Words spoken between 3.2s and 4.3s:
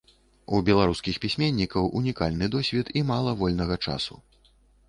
вольнага часу.